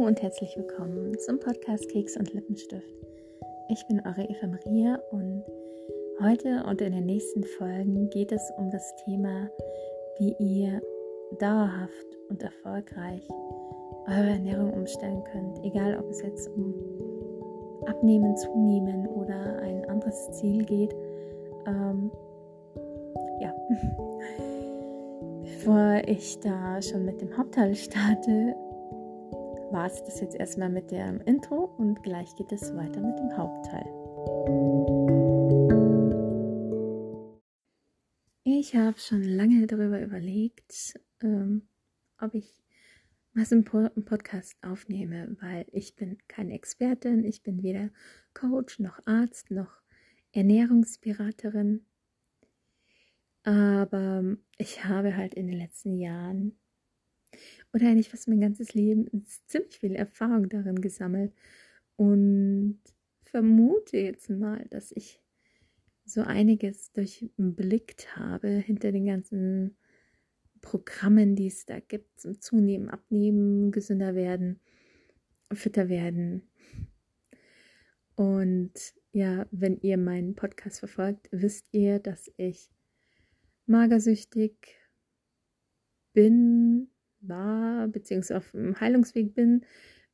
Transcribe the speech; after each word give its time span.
Und 0.00 0.22
herzlich 0.22 0.56
willkommen 0.56 1.16
zum 1.18 1.38
Podcast 1.38 1.86
Keks 1.90 2.16
und 2.16 2.32
Lippenstift. 2.32 3.06
Ich 3.68 3.86
bin 3.86 4.00
eure 4.00 4.22
Eva 4.22 4.46
Maria 4.46 4.98
und 5.10 5.44
heute 6.22 6.64
und 6.66 6.80
in 6.80 6.94
den 6.94 7.04
nächsten 7.04 7.44
Folgen 7.44 8.08
geht 8.08 8.32
es 8.32 8.40
um 8.56 8.70
das 8.70 8.96
Thema, 9.04 9.50
wie 10.18 10.34
ihr 10.38 10.80
dauerhaft 11.38 12.16
und 12.30 12.42
erfolgreich 12.42 13.28
eure 14.06 14.30
Ernährung 14.30 14.72
umstellen 14.72 15.22
könnt, 15.30 15.62
egal 15.64 15.98
ob 15.98 16.08
es 16.08 16.22
jetzt 16.22 16.48
um 16.48 16.74
Abnehmen, 17.86 18.34
Zunehmen 18.38 19.06
oder 19.06 19.58
ein 19.58 19.84
anderes 19.84 20.30
Ziel 20.32 20.64
geht. 20.64 20.94
Ähm, 21.66 22.10
ja. 23.38 23.54
Bevor 25.42 26.00
ich 26.06 26.40
da 26.40 26.80
schon 26.80 27.04
mit 27.04 27.20
dem 27.20 27.36
Hauptteil 27.36 27.74
starte, 27.74 28.56
war 29.72 29.86
es 29.86 30.02
das 30.04 30.20
jetzt 30.20 30.34
erstmal 30.34 30.68
mit 30.68 30.90
dem 30.90 31.20
Intro 31.22 31.64
und 31.78 32.02
gleich 32.02 32.34
geht 32.36 32.52
es 32.52 32.74
weiter 32.74 33.00
mit 33.00 33.18
dem 33.18 33.36
Hauptteil. 33.36 33.86
Ich 38.44 38.74
habe 38.74 38.98
schon 38.98 39.22
lange 39.22 39.66
darüber 39.66 40.00
überlegt, 40.00 40.98
ähm, 41.22 41.68
ob 42.20 42.34
ich 42.34 42.62
was 43.32 43.52
im, 43.52 43.64
im 43.94 44.04
Podcast 44.04 44.56
aufnehme, 44.62 45.36
weil 45.40 45.66
ich 45.72 45.94
bin 45.94 46.18
keine 46.26 46.52
Expertin, 46.54 47.24
ich 47.24 47.42
bin 47.42 47.62
weder 47.62 47.90
Coach 48.34 48.80
noch 48.80 48.98
Arzt 49.06 49.50
noch 49.50 49.80
Ernährungsberaterin. 50.32 51.86
Aber 53.44 54.36
ich 54.58 54.84
habe 54.84 55.16
halt 55.16 55.34
in 55.34 55.46
den 55.46 55.58
letzten 55.58 55.96
Jahren 55.96 56.59
oder 57.72 57.88
eigentlich 57.88 58.10
fast 58.10 58.28
mein 58.28 58.40
ganzes 58.40 58.74
Leben 58.74 59.08
ziemlich 59.46 59.78
viel 59.78 59.94
Erfahrung 59.94 60.48
darin 60.48 60.80
gesammelt 60.80 61.32
und 61.96 62.80
vermute 63.24 63.98
jetzt 63.98 64.30
mal, 64.30 64.66
dass 64.70 64.92
ich 64.92 65.20
so 66.04 66.22
einiges 66.22 66.92
durchblickt 66.92 68.16
habe 68.16 68.48
hinter 68.48 68.90
den 68.92 69.06
ganzen 69.06 69.76
Programmen, 70.60 71.36
die 71.36 71.46
es 71.46 71.66
da 71.66 71.80
gibt 71.80 72.20
zum 72.20 72.40
Zunehmen, 72.40 72.90
Abnehmen, 72.90 73.70
gesünder 73.70 74.14
werden, 74.14 74.60
fitter 75.52 75.88
werden. 75.88 76.42
Und 78.14 78.72
ja, 79.12 79.46
wenn 79.50 79.80
ihr 79.80 79.96
meinen 79.96 80.34
Podcast 80.34 80.80
verfolgt, 80.80 81.28
wisst 81.32 81.66
ihr, 81.72 81.98
dass 81.98 82.30
ich 82.36 82.70
magersüchtig 83.66 84.52
bin, 86.12 86.90
war, 87.20 87.88
beziehungsweise 87.88 88.38
auf 88.38 88.50
dem 88.52 88.78
Heilungsweg 88.80 89.34
bin, 89.34 89.64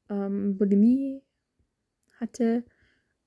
ähm, 0.09 0.57
Bulimie 0.57 1.23
hatte 2.19 2.65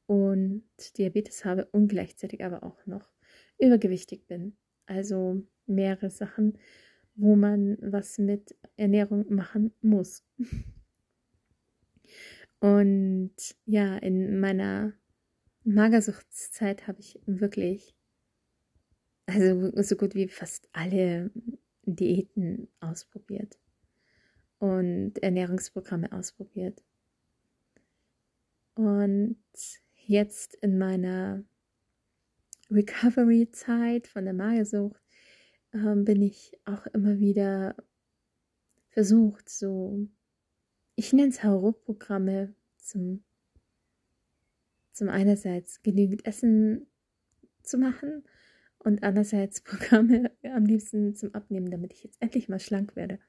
und 0.05 0.63
Diabetes 0.97 1.45
habe 1.45 1.67
und 1.71 1.87
gleichzeitig 1.87 2.43
aber 2.43 2.63
auch 2.63 2.85
noch 2.85 3.11
übergewichtig 3.59 4.25
bin. 4.27 4.55
Also 4.85 5.45
mehrere 5.67 6.09
Sachen, 6.09 6.57
wo 7.15 7.35
man 7.35 7.77
was 7.81 8.17
mit 8.17 8.55
Ernährung 8.75 9.31
machen 9.33 9.73
muss. 9.81 10.23
Und 12.61 13.31
ja, 13.65 13.97
in 13.97 14.39
meiner 14.41 14.93
Magersuchtszeit 15.63 16.87
habe 16.87 16.99
ich 16.99 17.21
wirklich, 17.25 17.95
also 19.27 19.71
so 19.81 19.95
gut 19.95 20.13
wie 20.13 20.27
fast 20.27 20.67
alle 20.73 21.31
Diäten 21.85 22.67
ausprobiert 22.81 23.57
und 24.59 25.17
Ernährungsprogramme 25.23 26.11
ausprobiert. 26.11 26.83
Und 28.75 29.37
jetzt 30.05 30.55
in 30.55 30.77
meiner 30.77 31.43
Recovery-Zeit 32.69 34.07
von 34.07 34.25
der 34.25 34.33
Magersucht 34.33 35.01
äh, 35.71 35.95
bin 35.95 36.21
ich 36.21 36.57
auch 36.65 36.85
immer 36.87 37.19
wieder 37.19 37.75
versucht, 38.89 39.49
so, 39.49 40.07
ich 40.95 41.13
nenne 41.13 41.29
es 41.29 41.43
Hauruck-Programme 41.43 42.53
zum, 42.77 43.23
zum 44.91 45.09
einerseits 45.09 45.81
genügend 45.81 46.25
Essen 46.25 46.87
zu 47.63 47.77
machen 47.77 48.23
und 48.79 49.03
andererseits 49.03 49.61
Programme 49.61 50.31
am 50.43 50.65
liebsten 50.65 51.15
zum 51.15 51.33
Abnehmen, 51.33 51.69
damit 51.71 51.93
ich 51.93 52.03
jetzt 52.03 52.21
endlich 52.21 52.49
mal 52.49 52.59
schlank 52.59 52.95
werde. 52.95 53.19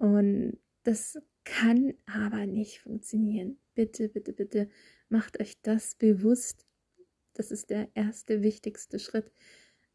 Und 0.00 0.56
das 0.84 1.18
kann 1.44 1.92
aber 2.06 2.46
nicht 2.46 2.78
funktionieren. 2.78 3.58
Bitte, 3.74 4.08
bitte, 4.08 4.32
bitte 4.32 4.70
macht 5.10 5.38
euch 5.38 5.60
das 5.60 5.94
bewusst. 5.94 6.66
Das 7.34 7.50
ist 7.50 7.68
der 7.68 7.86
erste 7.92 8.42
wichtigste 8.42 8.98
Schritt. 8.98 9.30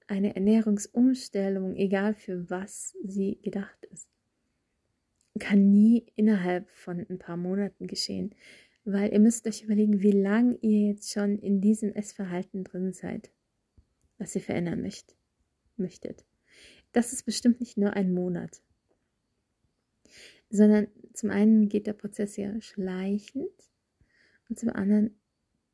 Eine 0.05 0.35
Ernährungsumstellung, 0.35 1.75
egal 1.75 2.13
für 2.13 2.51
was 2.51 2.95
sie 3.03 3.39
gedacht 3.41 3.83
ist, 3.91 4.07
kann 5.39 5.71
nie 5.71 6.05
innerhalb 6.15 6.69
von 6.69 7.03
ein 7.09 7.17
paar 7.17 7.35
Monaten 7.35 7.87
geschehen, 7.87 8.35
weil 8.83 9.11
ihr 9.11 9.19
müsst 9.19 9.47
euch 9.47 9.63
überlegen, 9.63 10.03
wie 10.03 10.11
lange 10.11 10.59
ihr 10.61 10.89
jetzt 10.89 11.11
schon 11.11 11.39
in 11.39 11.61
diesem 11.61 11.91
Essverhalten 11.93 12.63
drin 12.63 12.93
seid, 12.93 13.31
was 14.19 14.35
ihr 14.35 14.41
verändern 14.41 14.83
möcht 14.83 15.15
möchtet. 15.77 16.25
Das 16.91 17.11
ist 17.11 17.23
bestimmt 17.23 17.59
nicht 17.59 17.75
nur 17.75 17.93
ein 17.93 18.13
Monat 18.13 18.61
sondern 20.49 20.87
zum 21.13 21.29
einen 21.29 21.69
geht 21.69 21.87
der 21.87 21.93
Prozess 21.93 22.37
ja 22.37 22.59
schleichend 22.61 23.51
und 24.49 24.59
zum 24.59 24.69
anderen, 24.69 25.17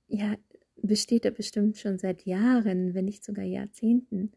ja, 0.07 0.35
besteht 0.81 1.25
er 1.25 1.31
bestimmt 1.31 1.77
schon 1.77 1.99
seit 1.99 2.25
Jahren, 2.25 2.93
wenn 2.93 3.05
nicht 3.05 3.23
sogar 3.23 3.45
Jahrzehnten. 3.45 4.31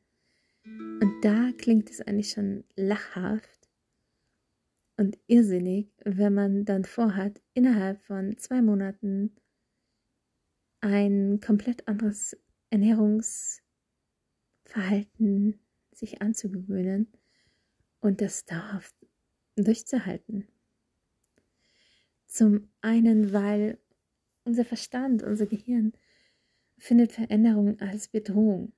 Und 0.65 1.21
da 1.23 1.51
klingt 1.57 1.91
es 1.91 2.01
eigentlich 2.01 2.33
schon 2.33 2.65
lachhaft 2.77 3.69
und 4.97 5.19
irrsinnig, 5.27 5.89
wenn 6.05 6.35
man 6.35 6.65
dann 6.65 6.85
vorhat, 6.85 7.43
innerhalb 7.53 8.01
von 8.03 8.39
zwei 8.39 8.63
Monaten 8.63 9.35
ein 10.81 11.41
komplett 11.41 11.89
anderes 11.89 12.37
Ernährungsverhalten 12.71 15.59
sich 15.93 16.23
anzugewöhnen 16.23 17.09
und 18.01 18.21
das 18.21 18.45
dauerhaft 18.45 18.95
durchzuhalten. 19.57 20.49
Zum 22.27 22.69
einen, 22.81 23.33
weil 23.33 23.79
unser 24.45 24.65
Verstand, 24.65 25.23
unser 25.23 25.47
Gehirn 25.47 25.93
findet 26.79 27.13
Veränderung 27.13 27.81
als 27.81 28.09
Bedrohung. 28.09 28.73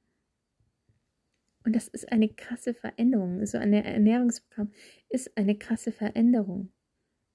Und 1.64 1.75
das 1.75 1.88
ist 1.88 2.12
eine 2.12 2.28
krasse 2.28 2.75
Veränderung. 2.75 3.44
So 3.44 3.59
ein 3.59 3.72
Ernährungsprogramm 3.72 4.72
ist 5.09 5.37
eine 5.37 5.59
krasse 5.59 5.91
Veränderung. 5.91 6.70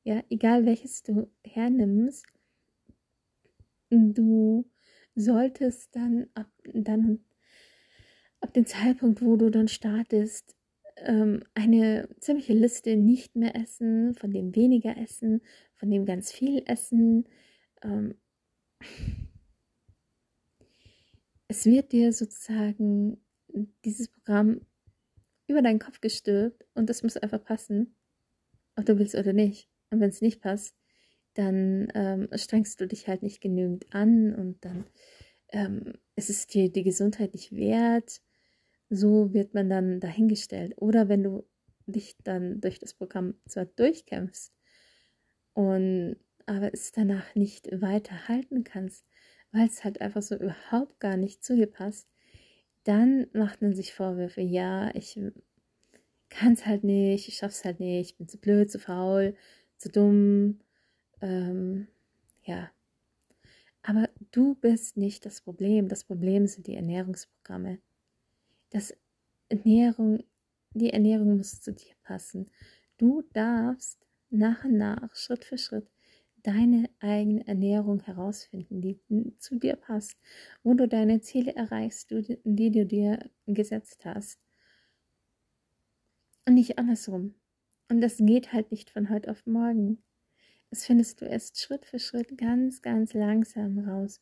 Ja, 0.04 0.24
egal 0.30 0.66
welches 0.66 1.04
du 1.04 1.30
hernimmst, 1.44 2.26
du 3.90 4.70
solltest 5.16 5.96
dann 5.96 6.28
ab, 6.34 6.50
dann 6.74 7.26
ab 8.40 8.54
dem 8.54 8.66
Zeitpunkt, 8.66 9.22
wo 9.22 9.36
du 9.36 9.50
dann 9.50 9.68
startest, 9.68 10.56
ähm, 10.98 11.44
eine 11.54 12.10
ziemliche 12.20 12.54
Liste 12.54 12.96
nicht 12.96 13.36
mehr 13.36 13.56
essen, 13.56 14.14
von 14.16 14.32
dem 14.32 14.56
weniger 14.56 14.98
essen, 14.98 15.42
von 15.76 15.90
dem 15.90 16.06
ganz 16.06 16.32
viel 16.32 16.64
essen. 16.66 17.28
Ähm, 17.82 18.16
es 21.48 21.66
wird 21.66 21.92
dir 21.92 22.14
sozusagen 22.14 23.18
dieses 23.84 24.08
Programm 24.08 24.62
über 25.48 25.62
deinen 25.62 25.80
Kopf 25.80 26.00
gestülpt 26.02 26.66
und 26.74 26.90
das 26.90 27.04
muss 27.04 27.18
einfach 27.18 27.44
passen, 27.44 27.96
ob 28.76 28.86
du 28.86 28.98
willst 28.98 29.16
oder 29.16 29.34
nicht. 29.34 29.70
Und 29.90 30.00
wenn 30.00 30.10
es 30.10 30.22
nicht 30.22 30.42
passt, 30.42 30.76
dann 31.34 31.90
ähm, 31.94 32.28
strengst 32.34 32.80
du 32.80 32.88
dich 32.88 33.08
halt 33.08 33.24
nicht 33.24 33.42
genügend 33.42 33.94
an 33.94 34.34
und 34.34 34.64
dann 34.64 34.86
ähm, 35.50 35.94
ist 36.16 36.30
es 36.30 36.48
dir 36.48 36.72
die 36.72 36.84
Gesundheit 36.84 37.34
nicht 37.34 37.56
wert 37.56 38.22
so 38.92 39.34
wird 39.34 39.54
man 39.54 39.70
dann 39.70 40.00
dahingestellt. 40.02 40.74
Oder 40.78 41.10
wenn 41.10 41.24
du 41.24 41.46
dich 41.88 42.18
dann 42.24 42.60
durch 42.62 42.78
das 42.78 42.94
Programm 42.94 43.36
zwar 43.48 43.66
durchkämpfst 43.66 44.54
und 45.54 46.18
aber 46.46 46.74
es 46.74 46.92
danach 46.92 47.34
nicht 47.36 47.70
weiter 47.82 48.28
halten 48.28 48.64
kannst, 48.64 49.06
weil 49.52 49.68
es 49.68 49.84
halt 49.84 50.02
einfach 50.02 50.22
so 50.22 50.36
überhaupt 50.36 51.00
gar 51.00 51.18
nicht 51.18 51.44
zu 51.44 51.56
dir 51.56 51.68
passt, 51.68 52.10
dann 52.84 53.28
macht 53.34 53.62
man 53.62 53.76
sich 53.76 53.94
Vorwürfe, 53.94 54.42
ja, 54.42 54.94
ich 54.96 55.20
kann 56.30 56.54
es 56.54 56.66
halt 56.66 56.84
nicht, 56.84 57.28
ich 57.28 57.38
schaff's 57.38 57.64
halt 57.64 57.80
nicht, 57.80 58.12
ich 58.12 58.18
bin 58.18 58.28
zu 58.28 58.38
blöd, 58.40 58.72
zu 58.72 58.80
faul, 58.80 59.36
zu 59.78 59.90
dumm, 59.90 60.60
ähm, 61.22 61.88
ja. 62.44 62.72
Aber 63.84 64.10
du 64.32 64.56
bist 64.56 64.98
nicht 64.98 65.26
das 65.26 65.42
Problem, 65.42 65.88
das 65.88 66.04
Problem 66.04 66.48
sind 66.48 66.68
die 66.68 66.76
Ernährungsprogramme 66.76 67.80
das 68.72 68.94
Ernährung, 69.50 70.24
die 70.74 70.92
Ernährung 70.92 71.38
muss 71.38 71.62
zu 71.62 71.74
dir 71.74 71.94
passen. 72.04 72.50
Du 72.98 73.22
darfst 73.34 74.00
nach 74.30 74.64
und 74.64 74.78
nach, 74.78 75.16
Schritt 75.16 75.46
für 75.46 75.58
Schritt, 75.58 75.90
deine 76.44 76.90
eigene 77.00 77.46
Ernährung 77.48 78.00
herausfinden, 78.02 78.82
die 78.82 79.00
zu 79.38 79.60
dir 79.60 79.76
passt, 79.76 80.18
wo 80.64 80.74
du 80.74 80.88
deine 80.88 81.22
Ziele 81.22 81.56
erreichst, 81.56 82.10
die 82.10 82.72
du 82.72 82.86
dir 82.86 83.30
gesetzt 83.46 84.06
hast. 84.06 84.40
Und 86.48 86.56
nicht 86.56 86.80
andersrum. 86.80 87.36
Und 87.90 88.02
das 88.02 88.18
geht 88.18 88.54
halt 88.54 88.72
nicht 88.72 88.90
von 88.90 89.10
heute 89.10 89.30
auf 89.30 89.46
morgen. 89.46 90.02
Das 90.70 90.86
findest 90.86 91.22
du 91.22 91.26
erst 91.26 91.60
Schritt 91.60 91.86
für 91.86 92.00
Schritt 92.00 92.38
ganz, 92.38 92.82
ganz 92.82 93.14
langsam 93.14 93.80
raus. 93.80 94.22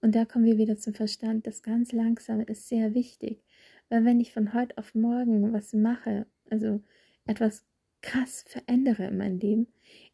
Und 0.00 0.14
da 0.14 0.26
kommen 0.26 0.44
wir 0.44 0.58
wieder 0.58 0.76
zum 0.76 0.94
Verstand. 0.94 1.46
Das 1.46 1.62
ganz 1.62 1.92
langsam 1.92 2.40
ist 2.40 2.68
sehr 2.68 2.94
wichtig. 2.94 3.42
Weil 3.88 4.04
wenn 4.04 4.20
ich 4.20 4.32
von 4.32 4.52
heute 4.52 4.76
auf 4.78 4.94
morgen 4.94 5.52
was 5.52 5.72
mache, 5.72 6.26
also 6.50 6.82
etwas 7.24 7.64
krass 8.02 8.44
verändere 8.46 9.06
in 9.06 9.18
meinem 9.18 9.38
Leben, 9.38 9.66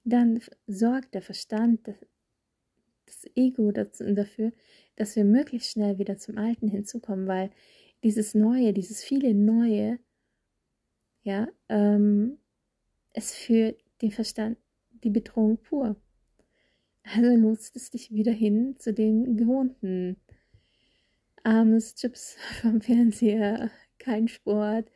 dann 0.05 0.41
sorgt 0.67 1.15
der 1.15 1.23
Verstand, 1.23 1.87
das, 1.87 1.97
Ego 3.35 3.73
dazu, 3.73 4.15
dafür, 4.15 4.53
dass 4.97 5.17
wir 5.17 5.25
möglichst 5.25 5.73
schnell 5.73 5.99
wieder 5.99 6.17
zum 6.17 6.39
Alten 6.39 6.69
hinzukommen, 6.69 7.27
weil 7.27 7.51
dieses 8.03 8.35
Neue, 8.35 8.73
dieses 8.73 9.05
viele 9.05 9.35
Neue, 9.35 9.99
ja, 11.23 11.49
ähm, 11.69 12.39
es 13.13 13.35
für 13.35 13.77
den 14.01 14.11
Verstand 14.11 14.57
die 15.05 15.11
Bedrohung 15.11 15.59
pur. 15.59 15.97
Also 17.03 17.37
nutzt 17.37 17.77
es 17.77 17.91
dich 17.91 18.11
wieder 18.13 18.33
hin 18.33 18.77
zu 18.79 18.93
den 18.95 19.37
gewohnten. 19.37 20.17
Abends 21.45 21.95
Chips 21.95 22.37
vom 22.61 22.81
Fernseher, 22.81 23.71
kein 23.99 24.29
Sport, 24.29 24.91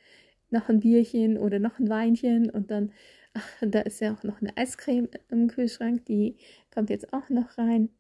noch 0.51 0.69
ein 0.69 0.81
Bierchen 0.81 1.39
oder 1.39 1.59
noch 1.59 1.79
ein 1.79 1.89
Weinchen 1.89 2.51
und 2.51 2.71
dann, 2.71 2.93
ach, 3.35 3.49
da 3.61 3.81
ist 3.81 4.01
ja 4.01 4.15
auch 4.15 4.23
noch 4.23 4.41
eine 4.41 4.57
Eiscreme 4.57 5.09
im 5.31 5.49
Kühlschrank, 5.49 6.05
die 6.07 6.37
kommt 6.73 6.91
jetzt 6.91 7.13
auch 7.13 7.29
noch 7.31 7.59
rein. 7.59 7.91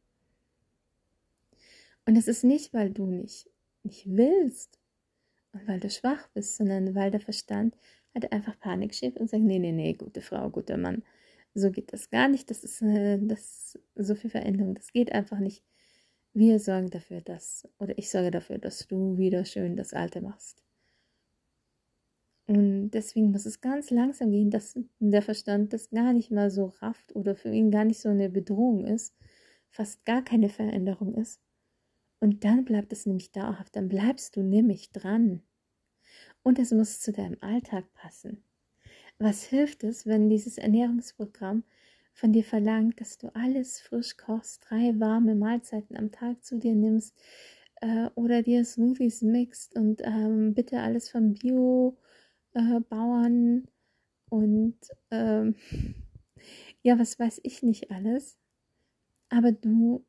Und 2.07 2.17
es 2.17 2.29
ist 2.29 2.45
nicht, 2.45 2.73
weil 2.73 2.91
du 2.91 3.07
nicht, 3.07 3.51
nicht 3.83 4.05
willst 4.07 4.79
und 5.53 5.67
weil 5.67 5.81
du 5.81 5.91
schwach 5.91 6.29
bist, 6.35 6.57
sondern 6.57 6.95
weil 6.95 7.11
der 7.11 7.21
Verstand 7.21 7.77
halt 8.15 8.33
einfach 8.33 8.59
Panik 8.61 8.95
schiebt 8.95 9.19
und 9.19 9.29
sagt, 9.29 9.43
nee, 9.43 9.59
nee, 9.59 9.73
nee, 9.73 9.95
gute 9.95 10.21
Frau, 10.21 10.49
guter 10.51 10.77
Mann, 10.77 11.03
so 11.55 11.71
geht 11.71 11.93
das 11.93 12.11
gar 12.11 12.29
nicht, 12.29 12.51
das 12.51 12.63
ist 12.65 12.83
äh, 12.83 13.19
das, 13.21 13.79
so 13.97 14.15
viel 14.15 14.31
Veränderung, 14.31 14.75
das 14.75 14.93
geht 14.93 15.13
einfach 15.13 15.39
nicht. 15.39 15.63
Wir 16.39 16.59
sorgen 16.59 16.91
dafür, 16.91 17.23
dass, 17.23 17.67
oder 17.79 17.97
ich 17.97 18.11
sorge 18.11 18.31
dafür, 18.31 18.59
dass 18.59 18.87
du 18.87 19.17
wieder 19.17 19.47
schön 19.47 19.75
das 19.75 19.95
Alte 19.95 20.21
machst. 20.21 20.63
Und 22.47 22.91
deswegen 22.91 23.31
muss 23.31 23.47
es 23.47 23.63
ganz 23.63 23.89
langsam 23.89 24.33
gehen, 24.33 24.51
dass 24.51 24.79
der 24.99 25.23
Verstand 25.23 25.73
das 25.73 25.89
gar 25.89 26.13
nicht 26.13 26.31
mal 26.31 26.51
so 26.51 26.67
rafft 26.83 27.17
oder 27.17 27.37
für 27.37 27.49
ihn 27.49 27.71
gar 27.71 27.87
nicht 27.87 28.01
so 28.01 28.11
eine 28.11 28.29
Bedrohung 28.29 28.85
ist, 28.85 29.17
fast 29.71 30.05
gar 30.05 30.23
keine 30.23 30.51
Veränderung 30.51 31.15
ist. 31.15 31.41
Und 32.21 32.45
dann 32.45 32.67
bleibt 32.67 32.93
es 32.93 33.07
nämlich 33.07 33.33
dauerhaft, 33.33 33.75
dann 33.75 33.89
bleibst 33.89 34.37
du 34.37 34.43
nämlich 34.43 34.93
dran. 34.93 35.41
Und 36.43 36.59
es 36.59 36.71
muss 36.71 37.01
zu 37.01 37.13
deinem 37.13 37.39
Alltag 37.41 37.91
passen. 37.95 38.45
Was 39.19 39.43
hilft 39.43 39.85
es, 39.85 40.05
wenn 40.05 40.29
dieses 40.29 40.59
Ernährungsprogramm 40.59 41.65
von 42.17 42.33
dir 42.33 42.45
verlangt, 42.45 42.99
dass 43.01 43.19
du 43.19 43.29
alles 43.35 43.79
frisch 43.79 44.17
kochst, 44.17 44.65
drei 44.69 44.99
warme 44.99 45.35
Mahlzeiten 45.35 45.97
am 45.97 46.11
Tag 46.11 46.43
zu 46.43 46.59
dir 46.59 46.75
nimmst 46.75 47.15
äh, 47.83 48.09
oder 48.15 48.43
dir 48.43 48.65
Smoothies 48.65 49.21
mixt 49.21 49.77
und 49.77 50.01
ähm, 50.03 50.55
bitte 50.55 50.81
alles 50.81 51.11
vom 51.11 51.35
Bio 51.35 51.99
äh, 52.55 52.81
und 54.31 54.79
ähm, 55.11 55.57
ja, 56.83 56.99
was 56.99 57.19
weiß 57.19 57.41
ich 57.43 57.63
nicht 57.63 57.91
alles. 57.91 58.39
Aber 59.29 59.53
du 59.53 60.07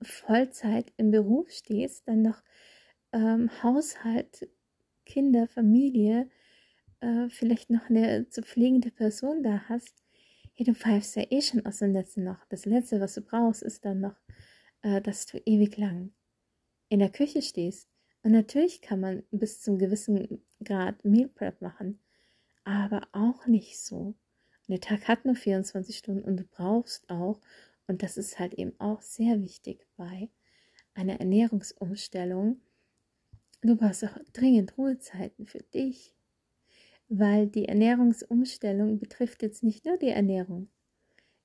Vollzeit 0.00 0.94
im 0.96 1.10
Beruf 1.10 1.50
stehst, 1.50 2.08
dann 2.08 2.22
noch 2.22 2.42
ähm, 3.12 3.50
Haushalt, 3.62 4.48
Kinder, 5.04 5.46
Familie, 5.46 6.30
äh, 7.00 7.28
vielleicht 7.28 7.68
noch 7.68 7.90
eine 7.90 8.30
zu 8.30 8.42
pflegende 8.42 8.90
Person 8.90 9.42
da 9.42 9.64
hast, 9.68 10.02
hey, 10.58 10.64
du 10.64 10.74
pfeifst 10.74 11.14
ja 11.14 11.24
eh 11.30 11.40
schon 11.40 11.64
aus 11.64 11.78
dem 11.78 11.92
letzten 11.92 12.24
noch. 12.24 12.44
Das 12.48 12.66
letzte, 12.66 13.00
was 13.00 13.14
du 13.14 13.20
brauchst, 13.20 13.62
ist 13.62 13.84
dann 13.84 14.00
noch, 14.00 14.16
äh, 14.82 15.00
dass 15.00 15.26
du 15.26 15.38
ewig 15.46 15.76
lang 15.76 16.10
in 16.88 16.98
der 16.98 17.10
Küche 17.10 17.42
stehst. 17.42 17.88
Und 18.24 18.32
natürlich 18.32 18.82
kann 18.82 18.98
man 18.98 19.22
bis 19.30 19.60
zum 19.62 19.78
gewissen 19.78 20.42
Grad 20.64 21.04
Meal 21.04 21.28
Prep 21.28 21.62
machen, 21.62 22.00
aber 22.64 23.06
auch 23.12 23.46
nicht 23.46 23.78
so. 23.78 23.98
Und 23.98 24.16
der 24.66 24.80
Tag 24.80 25.06
hat 25.06 25.24
nur 25.24 25.36
24 25.36 25.96
Stunden 25.96 26.24
und 26.24 26.38
du 26.38 26.42
brauchst 26.42 27.08
auch, 27.08 27.40
und 27.86 28.02
das 28.02 28.16
ist 28.16 28.40
halt 28.40 28.54
eben 28.54 28.74
auch 28.80 29.00
sehr 29.00 29.40
wichtig 29.40 29.86
bei 29.96 30.28
einer 30.92 31.20
Ernährungsumstellung, 31.20 32.60
du 33.62 33.76
brauchst 33.76 34.04
auch 34.04 34.18
dringend 34.32 34.76
Ruhezeiten 34.76 35.46
für 35.46 35.62
dich, 35.62 36.17
weil 37.08 37.46
die 37.46 37.66
Ernährungsumstellung 37.66 38.98
betrifft 38.98 39.42
jetzt 39.42 39.62
nicht 39.62 39.86
nur 39.86 39.96
die 39.96 40.08
Ernährung. 40.08 40.68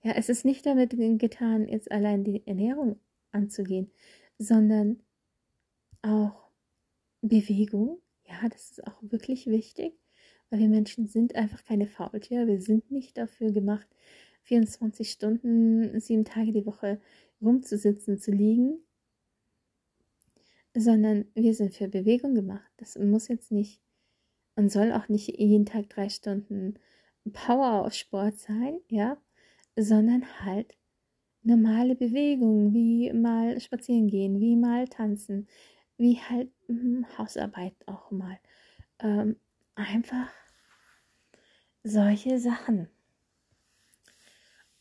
Ja, 0.03 0.11
es 0.13 0.29
ist 0.29 0.43
nicht 0.43 0.65
damit 0.65 0.91
getan, 1.19 1.67
jetzt 1.67 1.91
allein 1.91 2.23
die 2.23 2.45
Ernährung 2.45 2.99
anzugehen, 3.31 3.89
sondern 4.37 5.01
auch 6.01 6.49
Bewegung, 7.21 7.99
ja, 8.25 8.49
das 8.49 8.71
ist 8.71 8.87
auch 8.87 9.01
wirklich 9.01 9.47
wichtig, 9.47 9.93
weil 10.49 10.59
wir 10.59 10.67
Menschen 10.67 11.07
sind 11.07 11.35
einfach 11.35 11.63
keine 11.63 11.87
Faultiere. 11.87 12.47
Wir 12.47 12.61
sind 12.61 12.91
nicht 12.91 13.17
dafür 13.17 13.51
gemacht, 13.51 13.87
24 14.43 15.09
Stunden, 15.09 15.99
sieben 16.01 16.25
Tage 16.25 16.51
die 16.51 16.65
Woche 16.65 16.99
rumzusitzen, 17.41 18.19
zu 18.19 18.31
liegen, 18.31 18.79
sondern 20.75 21.25
wir 21.33 21.53
sind 21.53 21.73
für 21.73 21.87
Bewegung 21.87 22.35
gemacht. 22.35 22.71
Das 22.77 22.97
muss 22.97 23.29
jetzt 23.29 23.51
nicht 23.51 23.82
und 24.55 24.71
soll 24.71 24.91
auch 24.91 25.09
nicht 25.09 25.27
jeden 25.39 25.65
Tag 25.65 25.89
drei 25.89 26.09
Stunden 26.09 26.79
Power 27.31 27.85
auf 27.85 27.93
Sport 27.93 28.37
sein, 28.37 28.79
ja, 28.89 29.17
sondern 29.75 30.23
halt 30.41 30.75
normale 31.43 31.95
Bewegungen, 31.95 32.73
wie 32.73 33.11
mal 33.13 33.59
spazieren 33.59 34.07
gehen, 34.07 34.39
wie 34.39 34.55
mal 34.55 34.87
tanzen, 34.87 35.47
wie 35.97 36.17
halt 36.17 36.51
mh, 36.67 37.17
Hausarbeit 37.17 37.75
auch 37.87 38.11
mal. 38.11 38.39
Ähm, 38.99 39.37
einfach 39.75 40.29
solche 41.83 42.39
Sachen. 42.39 42.89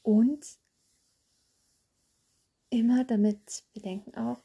Und 0.02 0.58
immer 2.70 3.04
damit 3.04 3.64
bedenken 3.73 4.14
auch, 4.16 4.42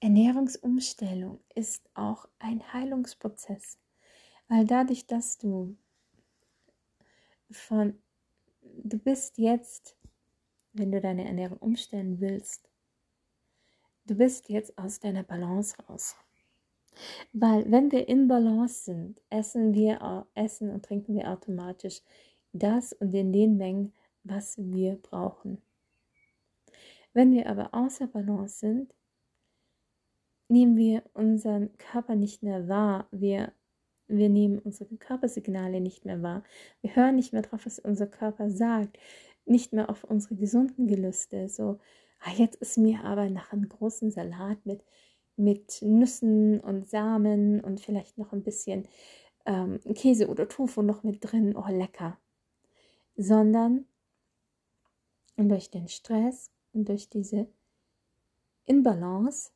Ernährungsumstellung 0.00 1.40
ist 1.54 1.88
auch 1.94 2.28
ein 2.38 2.72
Heilungsprozess, 2.72 3.78
weil 4.48 4.66
dadurch, 4.66 5.06
dass 5.06 5.38
du 5.38 5.76
von, 7.50 8.00
du 8.62 8.98
bist 8.98 9.38
jetzt, 9.38 9.96
wenn 10.72 10.92
du 10.92 11.00
deine 11.00 11.26
Ernährung 11.26 11.58
umstellen 11.58 12.20
willst, 12.20 12.68
du 14.06 14.14
bist 14.14 14.48
jetzt 14.48 14.76
aus 14.78 15.00
deiner 15.00 15.22
Balance 15.22 15.76
raus. 15.88 16.16
Weil 17.32 17.70
wenn 17.70 17.92
wir 17.92 18.08
in 18.08 18.28
Balance 18.28 18.84
sind, 18.84 19.20
essen 19.30 19.74
wir 19.74 20.26
essen 20.34 20.70
und 20.70 20.84
trinken 20.84 21.14
wir 21.14 21.30
automatisch 21.30 22.02
das 22.52 22.92
und 22.94 23.14
in 23.14 23.32
den 23.32 23.56
Mengen, 23.56 23.92
was 24.24 24.56
wir 24.58 24.96
brauchen. 24.96 25.60
Wenn 27.12 27.32
wir 27.32 27.48
aber 27.48 27.72
außer 27.72 28.06
Balance 28.06 28.58
sind, 28.58 28.94
nehmen 30.48 30.76
wir 30.76 31.02
unseren 31.14 31.76
Körper 31.78 32.14
nicht 32.14 32.42
mehr 32.42 32.68
wahr. 32.68 33.08
Wir, 33.10 33.52
wir 34.08 34.28
nehmen 34.28 34.58
unsere 34.58 34.96
Körpersignale 34.96 35.80
nicht 35.80 36.04
mehr 36.04 36.22
wahr. 36.22 36.44
Wir 36.80 36.94
hören 36.94 37.16
nicht 37.16 37.32
mehr 37.32 37.42
drauf, 37.42 37.66
was 37.66 37.78
unser 37.78 38.06
Körper 38.06 38.50
sagt. 38.50 38.98
Nicht 39.44 39.72
mehr 39.72 39.90
auf 39.90 40.04
unsere 40.04 40.36
gesunden 40.36 40.86
Gelüste. 40.86 41.48
So, 41.48 41.78
ah, 42.20 42.32
jetzt 42.36 42.56
ist 42.56 42.78
mir 42.78 43.04
aber 43.04 43.28
nach 43.30 43.52
einem 43.52 43.68
großen 43.68 44.10
Salat 44.10 44.64
mit, 44.64 44.84
mit 45.36 45.82
Nüssen 45.82 46.60
und 46.60 46.88
Samen 46.88 47.60
und 47.60 47.80
vielleicht 47.80 48.18
noch 48.18 48.32
ein 48.32 48.42
bisschen 48.42 48.88
ähm, 49.44 49.80
Käse 49.94 50.28
oder 50.28 50.48
Tofu 50.48 50.82
noch 50.82 51.02
mit 51.02 51.18
drin, 51.20 51.56
oh 51.56 51.68
lecker. 51.68 52.18
Sondern 53.16 53.86
durch 55.36 55.70
den 55.70 55.88
Stress 55.88 56.50
und 56.72 56.88
durch 56.88 57.08
diese 57.08 57.48
Inbalance 58.66 59.50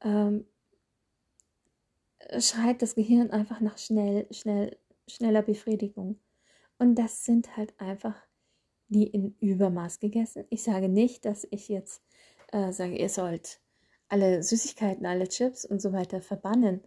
ähm, 0.00 0.46
schreit 2.38 2.82
das 2.82 2.94
Gehirn 2.94 3.30
einfach 3.30 3.60
nach 3.60 3.78
schnell, 3.78 4.26
schnell, 4.30 4.76
schneller 5.08 5.42
Befriedigung. 5.42 6.18
Und 6.78 6.96
das 6.96 7.24
sind 7.24 7.56
halt 7.56 7.78
einfach 7.80 8.16
die 8.88 9.06
in 9.06 9.34
Übermaß 9.40 10.00
gegessen. 10.00 10.44
Ich 10.50 10.62
sage 10.62 10.88
nicht, 10.88 11.24
dass 11.24 11.46
ich 11.50 11.68
jetzt 11.68 12.02
äh, 12.52 12.72
sage, 12.72 12.96
ihr 12.96 13.08
sollt 13.08 13.60
alle 14.08 14.42
Süßigkeiten, 14.42 15.06
alle 15.06 15.28
Chips 15.28 15.64
und 15.64 15.80
so 15.80 15.92
weiter 15.92 16.20
verbannen. 16.20 16.82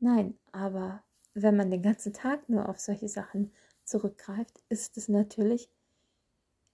Nein, 0.00 0.36
aber 0.52 1.04
wenn 1.34 1.56
man 1.56 1.70
den 1.70 1.82
ganzen 1.82 2.12
Tag 2.12 2.48
nur 2.48 2.68
auf 2.68 2.80
solche 2.80 3.08
Sachen 3.08 3.52
zurückgreift, 3.84 4.62
ist 4.68 4.96
es 4.96 5.08
natürlich 5.08 5.70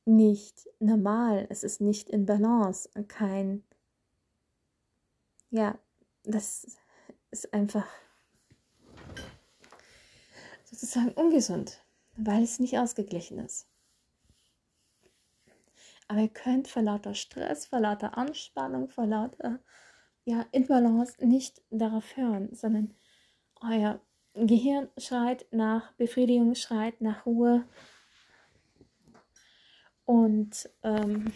nicht 0.05 0.69
normal. 0.81 1.47
Es 1.51 1.63
ist 1.63 1.81
nicht 1.81 2.09
in 2.11 2.27
Balance. 2.27 2.89
Kein, 3.09 3.63
ja, 5.51 5.79
das 6.25 6.79
ist 7.33 7.53
einfach 7.53 7.87
sozusagen 10.65 11.13
ungesund, 11.13 11.83
weil 12.17 12.43
es 12.43 12.61
nicht 12.61 12.79
ausgeglichen 12.79 13.39
ist. 13.39 13.67
Aber 16.09 16.21
ihr 16.21 16.29
könnt 16.29 16.69
vor 16.69 16.83
lauter 16.83 17.15
Stress, 17.15 17.67
vor 17.67 17.81
lauter 17.81 18.17
Anspannung, 18.17 18.89
vor 18.89 19.07
lauter 19.07 19.61
ja, 20.25 20.47
Imbalance 20.53 21.15
nicht 21.27 21.63
darauf 21.71 22.17
hören, 22.17 22.55
sondern 22.55 22.95
euer 23.61 24.01
Gehirn 24.35 24.89
schreit 24.99 25.47
nach 25.51 25.93
Befriedigung, 25.93 26.55
schreit 26.55 27.01
nach 27.01 27.27
Ruhe. 27.27 27.67
Und 30.05 30.69
ähm, 30.83 31.33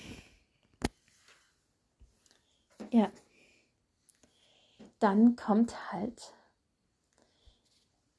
ja, 2.91 3.11
dann 4.99 5.37
kommt 5.37 5.93
halt 5.93 6.35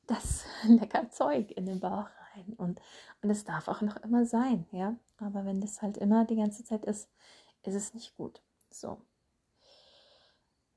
das 0.07 0.45
lecker 0.63 1.09
Zeug 1.09 1.51
in 1.51 1.65
den 1.65 1.79
Bauch 1.79 2.09
rein. 2.35 2.53
Und, 2.57 2.81
und 3.21 3.29
es 3.29 3.43
darf 3.43 3.67
auch 3.67 3.81
noch 3.81 3.97
immer 3.97 4.25
sein, 4.25 4.65
ja. 4.71 4.95
Aber 5.19 5.45
wenn 5.45 5.61
das 5.61 5.81
halt 5.81 5.97
immer 5.97 6.25
die 6.25 6.35
ganze 6.35 6.63
Zeit 6.63 6.85
ist, 6.85 7.09
ist 7.63 7.75
es 7.75 7.93
nicht 7.93 8.15
gut. 8.17 8.41
So. 8.69 9.01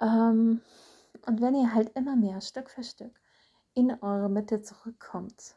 Ähm, 0.00 0.62
und 1.26 1.40
wenn 1.40 1.54
ihr 1.54 1.74
halt 1.74 1.94
immer 1.96 2.16
mehr 2.16 2.40
Stück 2.40 2.70
für 2.70 2.82
Stück 2.82 3.20
in 3.74 3.90
eure 4.02 4.30
Mitte 4.30 4.62
zurückkommt, 4.62 5.54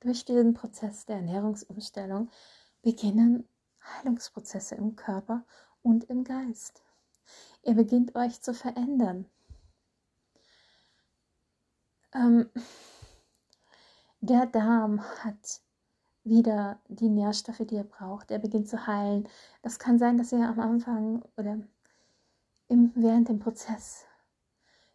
durch 0.00 0.24
diesen 0.24 0.54
Prozess 0.54 1.04
der 1.04 1.16
Ernährungsumstellung 1.16 2.30
beginnen 2.82 3.46
Heilungsprozesse 3.82 4.74
im 4.74 4.96
Körper 4.96 5.44
und 5.82 6.04
im 6.04 6.24
Geist. 6.24 6.82
Ihr 7.62 7.74
beginnt 7.74 8.14
euch 8.14 8.40
zu 8.40 8.54
verändern. 8.54 9.26
Ähm, 12.14 12.50
der 14.20 14.46
Darm 14.46 15.02
hat 15.24 15.60
wieder 16.24 16.80
die 16.88 17.08
Nährstoffe, 17.08 17.62
die 17.64 17.76
er 17.76 17.84
braucht. 17.84 18.30
Er 18.30 18.38
beginnt 18.38 18.68
zu 18.68 18.86
heilen. 18.86 19.28
Das 19.62 19.78
kann 19.78 19.98
sein, 19.98 20.18
dass 20.18 20.32
ihr 20.32 20.46
am 20.46 20.60
Anfang 20.60 21.22
oder 21.36 21.58
im, 22.68 22.92
während 22.94 23.28
dem 23.28 23.38
Prozess 23.38 24.04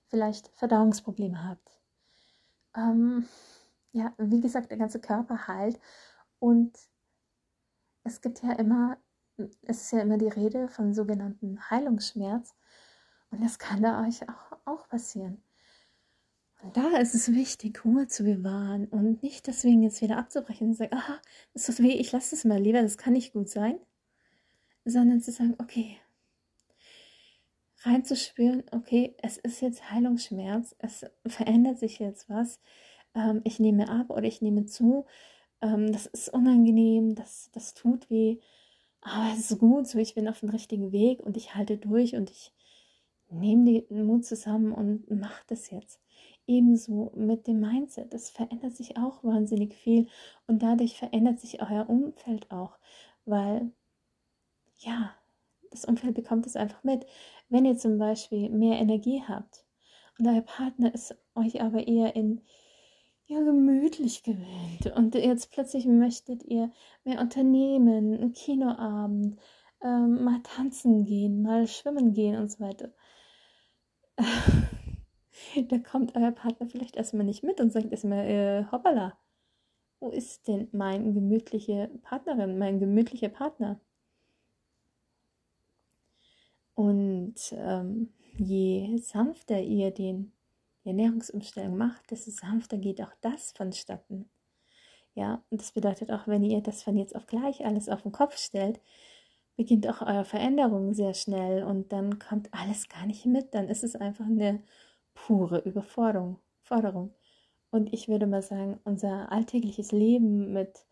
vielleicht 0.07 0.49
Verdauungsprobleme 0.55 1.43
habt. 1.47 1.71
Ähm, 2.75 3.27
ja, 3.91 4.13
wie 4.17 4.41
gesagt, 4.41 4.71
der 4.71 4.77
ganze 4.77 4.99
Körper 4.99 5.47
heilt 5.47 5.79
und 6.39 6.77
es 8.03 8.21
gibt 8.21 8.43
ja 8.43 8.51
immer, 8.53 8.97
es 9.63 9.81
ist 9.81 9.91
ja 9.91 10.01
immer 10.01 10.17
die 10.17 10.27
Rede 10.27 10.67
von 10.67 10.93
sogenannten 10.93 11.69
Heilungsschmerz 11.69 12.55
und 13.31 13.43
das 13.43 13.57
kann 13.57 13.81
da 13.81 14.03
euch 14.05 14.27
auch, 14.29 14.57
auch 14.65 14.87
passieren. 14.89 15.41
Da 16.73 16.97
ist 16.97 17.13
es 17.13 17.31
wichtig, 17.31 17.83
Ruhe 17.85 18.07
zu 18.07 18.23
bewahren 18.23 18.87
und 18.87 19.21
nicht 19.21 19.45
deswegen 19.47 19.83
jetzt 19.83 20.01
wieder 20.01 20.17
abzubrechen 20.17 20.67
und 20.67 20.73
zu 20.73 20.79
sagen, 20.79 20.95
aha, 20.95 21.19
das 21.53 21.69
ist 21.69 21.81
weh, 21.83 21.91
ich 21.91 22.11
lasse 22.11 22.35
es 22.35 22.45
mal 22.45 22.59
lieber, 22.59 22.81
das 22.81 22.97
kann 22.97 23.13
nicht 23.13 23.33
gut 23.33 23.49
sein, 23.49 23.77
sondern 24.83 25.21
zu 25.21 25.31
sagen, 25.31 25.55
okay, 25.59 25.97
reinzuspüren, 27.81 28.63
okay, 28.71 29.15
es 29.21 29.37
ist 29.37 29.61
jetzt 29.61 29.91
Heilungsschmerz, 29.91 30.75
es 30.79 31.05
verändert 31.27 31.77
sich 31.77 31.99
jetzt 31.99 32.29
was, 32.29 32.59
ähm, 33.13 33.41
ich 33.43 33.59
nehme 33.59 33.89
ab 33.89 34.09
oder 34.09 34.23
ich 34.23 34.41
nehme 34.41 34.65
zu, 34.65 35.05
ähm, 35.61 35.91
das 35.91 36.07
ist 36.07 36.29
unangenehm, 36.29 37.15
das, 37.15 37.49
das 37.51 37.73
tut 37.73 38.09
weh, 38.09 38.39
aber 39.01 39.33
es 39.33 39.51
ist 39.51 39.59
gut, 39.59 39.87
so 39.87 39.99
ich 39.99 40.15
bin 40.15 40.27
auf 40.27 40.39
dem 40.39 40.49
richtigen 40.49 40.91
Weg 40.91 41.21
und 41.21 41.37
ich 41.37 41.53
halte 41.55 41.77
durch 41.77 42.15
und 42.15 42.31
ich 42.31 42.53
nehme 43.29 43.83
den 43.83 44.05
Mut 44.05 44.25
zusammen 44.25 44.71
und 44.71 45.09
mache 45.11 45.43
das 45.47 45.69
jetzt. 45.69 45.99
Ebenso 46.47 47.11
mit 47.15 47.47
dem 47.47 47.59
Mindset. 47.59 48.13
Es 48.13 48.29
verändert 48.29 48.75
sich 48.75 48.97
auch 48.97 49.23
wahnsinnig 49.23 49.73
viel 49.73 50.07
und 50.47 50.61
dadurch 50.61 50.97
verändert 50.97 51.39
sich 51.39 51.61
euer 51.61 51.89
Umfeld 51.89 52.51
auch, 52.51 52.77
weil 53.25 53.71
ja, 54.77 55.15
das 55.71 55.85
Umfeld 55.85 56.15
bekommt 56.15 56.45
es 56.45 56.55
einfach 56.55 56.83
mit. 56.83 57.05
Wenn 57.49 57.65
ihr 57.65 57.77
zum 57.77 57.97
Beispiel 57.97 58.49
mehr 58.49 58.79
Energie 58.79 59.23
habt 59.27 59.65
und 60.19 60.27
euer 60.27 60.41
Partner 60.41 60.93
ist 60.93 61.15
euch 61.35 61.61
aber 61.61 61.87
eher 61.87 62.15
in 62.15 62.41
ja, 63.27 63.39
gemütlich 63.39 64.21
gewöhnt 64.23 64.85
und 64.95 65.15
jetzt 65.15 65.51
plötzlich 65.51 65.85
möchtet 65.87 66.43
ihr 66.43 66.71
mehr 67.03 67.19
unternehmen, 67.19 68.13
einen 68.13 68.33
Kinoabend, 68.33 69.37
ähm, 69.83 70.23
mal 70.23 70.41
tanzen 70.43 71.05
gehen, 71.05 71.41
mal 71.41 71.67
schwimmen 71.67 72.13
gehen 72.13 72.35
und 72.37 72.51
so 72.51 72.59
weiter. 72.59 72.93
da 75.69 75.77
kommt 75.79 76.15
euer 76.15 76.31
Partner 76.31 76.67
vielleicht 76.67 76.95
erstmal 76.95 77.25
nicht 77.25 77.43
mit 77.43 77.59
und 77.59 77.71
sagt 77.71 77.91
erstmal, 77.91 78.25
äh, 78.25 78.65
hoppala, 78.71 79.17
wo 79.99 80.09
ist 80.09 80.47
denn 80.47 80.67
mein 80.71 81.13
gemütliche 81.13 81.89
Partnerin, 82.03 82.57
mein 82.57 82.79
gemütlicher 82.79 83.29
Partner? 83.29 83.79
Und 86.75 87.35
ähm, 87.53 88.13
je 88.37 88.97
sanfter 88.97 89.61
ihr 89.61 89.91
den, 89.91 90.33
die 90.83 90.89
Ernährungsumstellung 90.89 91.77
macht, 91.77 92.11
desto 92.11 92.31
sanfter 92.31 92.77
geht 92.77 93.01
auch 93.01 93.13
das 93.21 93.53
vonstatten. 93.53 94.29
Ja, 95.15 95.41
und 95.49 95.61
das 95.61 95.71
bedeutet 95.71 96.11
auch, 96.11 96.27
wenn 96.27 96.43
ihr 96.43 96.61
das 96.61 96.83
von 96.83 96.97
jetzt 96.97 97.15
auf 97.15 97.25
gleich 97.25 97.65
alles 97.65 97.87
auf 97.87 98.01
den 98.03 98.11
Kopf 98.11 98.37
stellt, 98.37 98.81
beginnt 99.55 99.87
auch 99.87 100.01
eure 100.01 100.25
Veränderung 100.25 100.93
sehr 100.93 101.13
schnell 101.13 101.63
und 101.63 101.93
dann 101.93 102.19
kommt 102.19 102.53
alles 102.53 102.89
gar 102.89 103.05
nicht 103.05 103.25
mit. 103.25 103.53
Dann 103.53 103.69
ist 103.69 103.83
es 103.83 103.95
einfach 103.95 104.25
eine 104.25 104.61
pure 105.15 105.59
Überforderung. 105.59 106.39
Forderung. 106.61 107.15
Und 107.71 107.91
ich 107.93 108.07
würde 108.07 108.27
mal 108.27 108.41
sagen, 108.41 108.79
unser 108.83 109.31
alltägliches 109.31 109.91
Leben 109.91 110.53
mit 110.53 110.85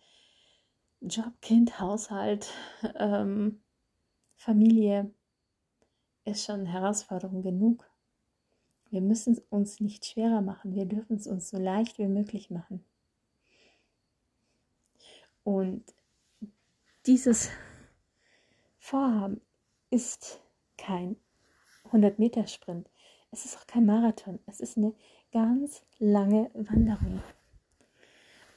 Job, 1.01 1.34
Kind, 1.42 1.80
Haushalt, 1.80 2.51
ähm, 2.96 3.62
Familie 4.36 5.13
ist 6.25 6.46
schon 6.46 6.65
Herausforderung 6.65 7.42
genug. 7.42 7.89
Wir 8.89 9.01
müssen 9.01 9.34
es 9.34 9.39
uns 9.50 9.80
nicht 9.80 10.06
schwerer 10.06 10.42
machen, 10.42 10.75
wir 10.75 10.86
dürfen 10.86 11.18
es 11.18 11.27
uns 11.27 11.50
so 11.50 11.58
leicht 11.58 11.98
wie 11.98 12.08
möglich 12.08 12.50
machen. 12.50 12.84
Und 15.44 15.84
dieses 17.06 17.50
Vorhaben 18.77 19.42
ist 19.89 20.42
kein 20.77 21.18
100-Meter-Sprint. 21.92 22.89
Es 23.34 23.46
ist 23.46 23.58
auch 23.58 23.66
kein 23.66 23.88
Marathon. 23.88 24.38
Es 24.46 24.60
ist 24.60 24.78
eine 24.78 24.94
ganz 25.32 25.82
lange 25.98 26.52
Wanderung. 26.54 27.24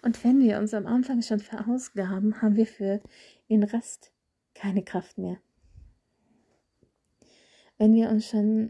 Und 0.03 0.23
wenn 0.23 0.39
wir 0.39 0.59
uns 0.59 0.75
am 0.75 0.87
Anfang 0.87 1.23
schon 1.23 1.41
verausgaben, 1.41 2.43
haben 2.43 2.57
wir 2.57 2.67
für 2.67 3.01
den 3.49 3.63
Rest 3.63 4.13
keine 4.53 4.85
Kraft 4.85 5.17
mehr. 5.17 5.39
Wenn 7.79 7.95
wir 7.95 8.11
uns 8.11 8.29
schon 8.29 8.69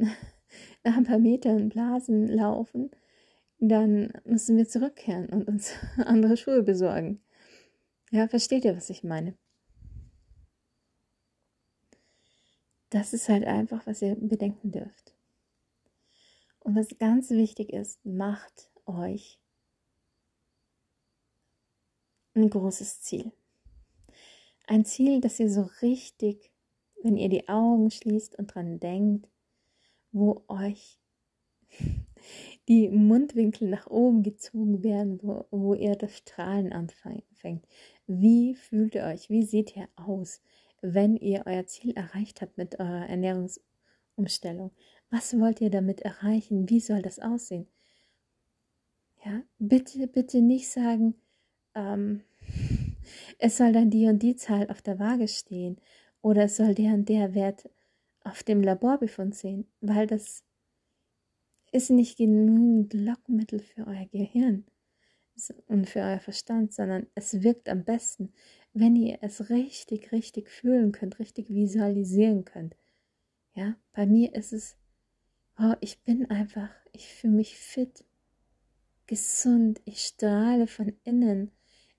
nach 0.84 0.96
ein 0.96 1.02
paar 1.02 1.18
Metern 1.18 1.70
Blasen 1.70 2.28
laufen, 2.28 2.92
dann 3.58 4.12
müssen 4.24 4.56
wir 4.56 4.68
zurückkehren 4.68 5.28
und 5.30 5.48
uns 5.48 5.72
andere 5.96 6.36
Schuhe 6.36 6.62
besorgen. 6.62 7.20
Ja, 8.12 8.28
versteht 8.28 8.64
ihr, 8.64 8.76
was 8.76 8.90
ich 8.90 9.02
meine? 9.02 9.34
Das 12.90 13.12
ist 13.12 13.28
halt 13.28 13.44
einfach, 13.44 13.84
was 13.88 14.02
ihr 14.02 14.14
bedenken 14.14 14.70
dürft. 14.70 15.15
Und 16.66 16.74
was 16.74 16.98
ganz 16.98 17.30
wichtig 17.30 17.72
ist, 17.72 18.04
macht 18.04 18.72
euch 18.86 19.38
ein 22.34 22.50
großes 22.50 23.02
Ziel. 23.02 23.30
Ein 24.66 24.84
Ziel, 24.84 25.20
das 25.20 25.38
ihr 25.38 25.48
so 25.48 25.70
richtig, 25.80 26.50
wenn 27.04 27.16
ihr 27.16 27.28
die 27.28 27.48
Augen 27.48 27.92
schließt 27.92 28.36
und 28.36 28.52
dran 28.52 28.80
denkt, 28.80 29.28
wo 30.10 30.42
euch 30.48 30.98
die 32.68 32.88
Mundwinkel 32.88 33.68
nach 33.68 33.86
oben 33.86 34.24
gezogen 34.24 34.82
werden, 34.82 35.20
wo, 35.22 35.46
wo 35.52 35.74
ihr 35.74 35.94
das 35.94 36.16
Strahlen 36.16 36.72
anfängt. 36.72 37.64
Wie 38.08 38.56
fühlt 38.56 38.96
ihr 38.96 39.04
euch? 39.04 39.30
Wie 39.30 39.44
seht 39.44 39.76
ihr 39.76 39.88
aus, 39.94 40.42
wenn 40.82 41.14
ihr 41.14 41.44
euer 41.46 41.64
Ziel 41.66 41.92
erreicht 41.92 42.40
habt 42.40 42.58
mit 42.58 42.80
eurer 42.80 43.08
Ernährungsumstellung? 43.08 44.72
Was 45.10 45.38
wollt 45.38 45.60
ihr 45.60 45.70
damit 45.70 46.00
erreichen? 46.02 46.68
Wie 46.68 46.80
soll 46.80 47.02
das 47.02 47.18
aussehen? 47.18 47.68
Ja, 49.24 49.42
bitte, 49.58 50.06
bitte 50.06 50.40
nicht 50.40 50.68
sagen, 50.68 51.14
ähm, 51.74 52.22
es 53.38 53.56
soll 53.56 53.72
dann 53.72 53.90
die 53.90 54.06
und 54.06 54.22
die 54.22 54.36
Zahl 54.36 54.70
auf 54.70 54.82
der 54.82 54.98
Waage 54.98 55.28
stehen 55.28 55.80
oder 56.22 56.44
es 56.44 56.56
soll 56.56 56.74
der 56.74 56.94
und 56.94 57.08
der 57.08 57.34
Wert 57.34 57.68
auf 58.24 58.42
dem 58.42 58.62
Laborbefund 58.62 59.34
sehen, 59.34 59.66
weil 59.80 60.06
das 60.06 60.44
ist 61.72 61.90
nicht 61.90 62.16
genügend 62.16 62.94
Lockmittel 62.94 63.60
für 63.60 63.86
euer 63.86 64.06
Gehirn. 64.06 64.64
und 65.66 65.88
für 65.88 66.00
euer 66.00 66.18
Verstand, 66.18 66.72
sondern 66.72 67.06
es 67.14 67.42
wirkt 67.42 67.68
am 67.68 67.84
besten, 67.84 68.32
wenn 68.72 68.96
ihr 68.96 69.18
es 69.20 69.50
richtig, 69.50 70.10
richtig 70.10 70.48
fühlen 70.50 70.92
könnt, 70.92 71.18
richtig 71.18 71.50
visualisieren 71.50 72.46
könnt. 72.46 72.74
Ja, 73.54 73.76
bei 73.92 74.06
mir 74.06 74.34
ist 74.34 74.52
es, 74.54 74.76
oh, 75.58 75.74
ich 75.80 76.00
bin 76.00 76.30
einfach, 76.30 76.70
ich 76.92 77.08
fühle 77.08 77.34
mich 77.34 77.56
fit, 77.56 78.04
gesund, 79.06 79.80
ich 79.84 80.00
strahle 80.00 80.66
von 80.66 80.92
innen, 81.04 81.50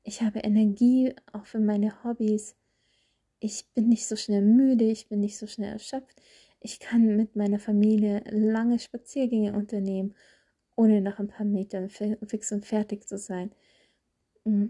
ich 0.03 0.21
habe 0.21 0.39
Energie 0.39 1.13
auch 1.31 1.45
für 1.45 1.59
meine 1.59 2.03
Hobbys, 2.03 2.55
ich 3.39 3.65
bin 3.73 3.89
nicht 3.89 4.07
so 4.07 4.15
schnell 4.15 4.41
müde, 4.41 4.85
ich 4.85 5.07
bin 5.07 5.19
nicht 5.19 5.37
so 5.37 5.47
schnell 5.47 5.73
erschöpft, 5.73 6.21
ich 6.59 6.79
kann 6.79 7.15
mit 7.15 7.35
meiner 7.35 7.59
Familie 7.59 8.23
lange 8.29 8.79
Spaziergänge 8.79 9.53
unternehmen, 9.53 10.15
ohne 10.75 11.01
nach 11.01 11.19
ein 11.19 11.27
paar 11.27 11.45
Metern 11.45 11.89
fix 11.89 12.51
und 12.51 12.65
fertig 12.65 13.07
zu 13.07 13.17
sein. 13.17 13.51
Mm. 14.43 14.67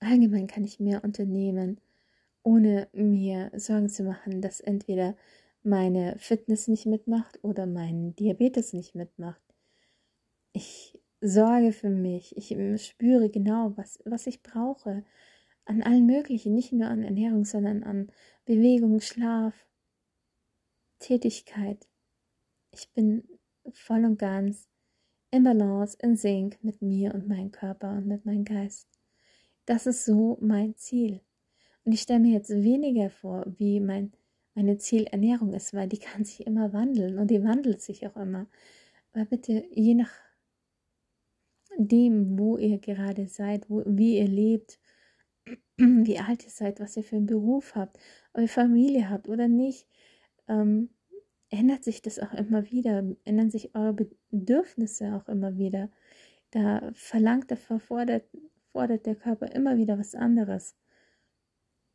Allgemein 0.00 0.46
kann 0.46 0.64
ich 0.64 0.78
mehr 0.78 1.02
unternehmen, 1.02 1.80
ohne 2.44 2.88
mir 2.92 3.50
Sorgen 3.56 3.88
zu 3.88 4.04
machen, 4.04 4.40
dass 4.40 4.60
entweder 4.60 5.16
meine 5.62 6.16
Fitness 6.18 6.68
nicht 6.68 6.86
mitmacht 6.86 7.38
oder 7.42 7.66
mein 7.66 8.14
Diabetes 8.16 8.72
nicht 8.72 8.94
mitmacht. 8.94 9.42
Ich 10.52 10.98
sorge 11.20 11.72
für 11.72 11.90
mich, 11.90 12.36
ich 12.36 12.56
spüre 12.82 13.28
genau, 13.30 13.72
was, 13.76 13.98
was 14.04 14.26
ich 14.26 14.42
brauche. 14.42 15.04
An 15.64 15.82
allen 15.82 16.06
möglichen, 16.06 16.54
nicht 16.54 16.72
nur 16.72 16.88
an 16.88 17.02
Ernährung, 17.02 17.44
sondern 17.44 17.82
an 17.82 18.10
Bewegung, 18.46 19.00
Schlaf, 19.00 19.66
Tätigkeit. 20.98 21.86
Ich 22.70 22.90
bin 22.92 23.28
voll 23.72 24.04
und 24.04 24.18
ganz 24.18 24.68
in 25.30 25.44
Balance, 25.44 25.96
in 26.00 26.16
Sync 26.16 26.58
mit 26.62 26.80
mir 26.80 27.14
und 27.14 27.28
meinem 27.28 27.50
Körper 27.50 27.90
und 27.90 28.06
mit 28.06 28.24
meinem 28.24 28.44
Geist. 28.44 28.88
Das 29.66 29.86
ist 29.86 30.04
so 30.04 30.38
mein 30.40 30.74
Ziel. 30.76 31.20
Und 31.84 31.92
ich 31.92 32.00
stelle 32.00 32.20
mir 32.20 32.32
jetzt 32.32 32.50
weniger 32.50 33.10
vor, 33.10 33.44
wie 33.58 33.80
mein, 33.80 34.12
meine 34.58 34.76
Zielernährung 34.76 35.54
ist, 35.54 35.72
weil 35.72 35.88
die 35.88 36.00
kann 36.00 36.24
sich 36.24 36.44
immer 36.44 36.72
wandeln 36.72 37.18
und 37.20 37.30
die 37.30 37.44
wandelt 37.44 37.80
sich 37.80 38.04
auch 38.08 38.16
immer. 38.16 38.48
Aber 39.12 39.24
bitte, 39.24 39.64
je 39.70 39.94
nach 39.94 40.10
dem, 41.76 42.36
wo 42.36 42.58
ihr 42.58 42.78
gerade 42.78 43.28
seid, 43.28 43.70
wo, 43.70 43.84
wie 43.86 44.18
ihr 44.18 44.26
lebt, 44.26 44.80
wie 45.76 46.18
alt 46.18 46.42
ihr 46.42 46.50
seid, 46.50 46.80
was 46.80 46.96
ihr 46.96 47.04
für 47.04 47.14
einen 47.14 47.26
Beruf 47.26 47.76
habt, 47.76 48.00
ihr 48.36 48.48
Familie 48.48 49.08
habt 49.08 49.28
oder 49.28 49.46
nicht, 49.46 49.86
ähm, 50.48 50.90
ändert 51.50 51.84
sich 51.84 52.02
das 52.02 52.18
auch 52.18 52.34
immer 52.34 52.68
wieder, 52.68 53.04
ändern 53.24 53.50
sich 53.50 53.76
eure 53.76 54.08
Bedürfnisse 54.32 55.14
auch 55.14 55.28
immer 55.28 55.56
wieder. 55.56 55.88
Da 56.50 56.90
verlangt, 56.94 57.52
da 57.52 57.56
fordert, 57.56 58.24
fordert 58.72 59.06
der 59.06 59.14
Körper 59.14 59.52
immer 59.52 59.76
wieder 59.76 60.00
was 60.00 60.16
anderes. 60.16 60.74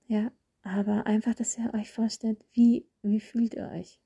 Ja, 0.07 0.31
aber 0.63 1.05
einfach, 1.05 1.35
dass 1.35 1.57
ihr 1.57 1.73
euch 1.73 1.91
vorstellt, 1.91 2.43
wie, 2.53 2.87
wie 3.01 3.19
fühlt 3.19 3.53
ihr 3.53 3.69
euch 3.69 3.99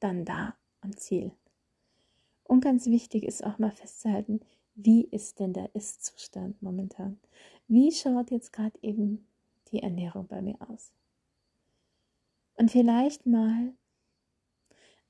dann 0.00 0.24
da 0.24 0.56
am 0.80 0.96
Ziel. 0.96 1.32
Und 2.44 2.62
ganz 2.62 2.86
wichtig 2.86 3.24
ist 3.24 3.44
auch 3.44 3.58
mal 3.58 3.72
festzuhalten, 3.72 4.40
wie 4.74 5.04
ist 5.04 5.40
denn 5.40 5.52
der 5.52 5.74
Ist-Zustand 5.74 6.62
momentan? 6.62 7.18
Wie 7.66 7.90
schaut 7.90 8.30
jetzt 8.30 8.52
gerade 8.52 8.78
eben 8.80 9.26
die 9.72 9.82
Ernährung 9.82 10.28
bei 10.28 10.40
mir 10.40 10.56
aus? 10.70 10.92
Und 12.54 12.70
vielleicht 12.70 13.26
mal 13.26 13.74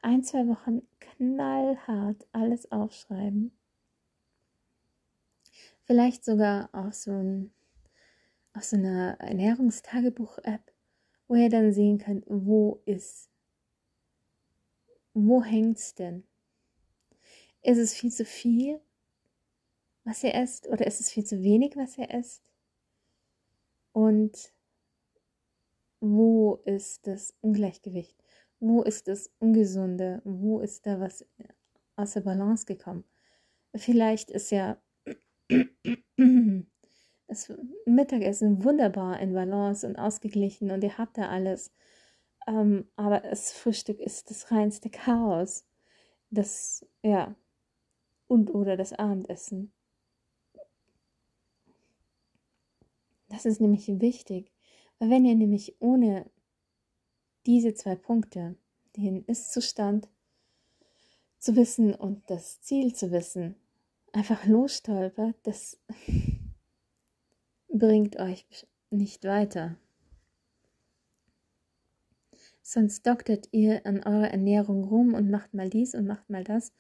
ein, 0.00 0.22
zwei 0.24 0.46
Wochen 0.48 0.82
knallhart 1.00 2.26
alles 2.32 2.70
aufschreiben. 2.72 3.52
Vielleicht 5.84 6.24
sogar 6.24 6.70
auf 6.72 6.94
so, 6.94 7.10
ein, 7.10 7.52
auf 8.58 8.64
so 8.64 8.76
einer 8.76 9.16
Ernährungstagebuch-App, 9.20 10.72
wo 11.28 11.36
ihr 11.36 11.48
dann 11.48 11.72
sehen 11.72 11.98
könnt, 11.98 12.24
wo 12.26 12.82
ist, 12.86 13.30
wo 15.14 15.44
hängt's 15.44 15.94
denn? 15.94 16.24
Ist 17.62 17.78
es 17.78 17.94
viel 17.94 18.10
zu 18.10 18.24
viel, 18.24 18.80
was 20.02 20.24
ihr 20.24 20.34
esst, 20.34 20.66
oder 20.66 20.88
ist 20.88 20.98
es 20.98 21.08
viel 21.08 21.22
zu 21.22 21.40
wenig, 21.40 21.76
was 21.76 21.96
ihr 21.98 22.10
esst? 22.10 22.42
Und 23.92 24.52
wo 26.00 26.56
ist 26.64 27.06
das 27.06 27.36
Ungleichgewicht? 27.40 28.16
Wo 28.58 28.82
ist 28.82 29.06
das 29.06 29.30
Ungesunde? 29.38 30.20
Wo 30.24 30.58
ist 30.58 30.84
da 30.84 30.98
was 30.98 31.24
aus 31.94 32.14
der 32.14 32.22
Balance 32.22 32.66
gekommen? 32.66 33.04
Vielleicht 33.76 34.32
ist 34.32 34.50
ja 34.50 34.82
das 37.28 37.52
Mittagessen 37.84 38.64
wunderbar 38.64 39.20
in 39.20 39.34
Balance 39.34 39.86
und 39.86 39.96
ausgeglichen 39.96 40.70
und 40.70 40.82
ihr 40.82 40.96
habt 40.96 41.18
da 41.18 41.28
alles. 41.28 41.72
Ähm, 42.46 42.88
aber 42.96 43.20
das 43.20 43.52
Frühstück 43.52 44.00
ist 44.00 44.30
das 44.30 44.50
reinste 44.50 44.88
Chaos. 44.90 45.66
Das, 46.30 46.86
ja, 47.02 47.34
und 48.26 48.50
oder 48.54 48.76
das 48.76 48.94
Abendessen. 48.94 49.72
Das 53.28 53.44
ist 53.44 53.60
nämlich 53.60 53.86
wichtig, 54.00 54.50
weil 54.98 55.10
wenn 55.10 55.24
ihr 55.26 55.34
nämlich 55.34 55.76
ohne 55.80 56.30
diese 57.44 57.74
zwei 57.74 57.94
Punkte, 57.94 58.56
den 58.96 59.24
Ist-Zustand 59.24 60.08
zu 61.38 61.56
wissen 61.56 61.94
und 61.94 62.28
das 62.30 62.62
Ziel 62.62 62.94
zu 62.94 63.10
wissen, 63.10 63.54
einfach 64.12 64.46
losstolpert, 64.46 65.36
das 65.42 65.78
bringt 67.78 68.16
euch 68.18 68.44
nicht 68.90 69.24
weiter. 69.24 69.76
Sonst 72.62 73.06
doktert 73.06 73.48
ihr 73.52 73.86
an 73.86 74.02
eurer 74.02 74.30
Ernährung 74.30 74.84
rum 74.84 75.14
und 75.14 75.30
macht 75.30 75.54
mal 75.54 75.70
dies 75.70 75.94
und 75.94 76.06
macht 76.06 76.28
mal 76.28 76.44
das 76.44 76.72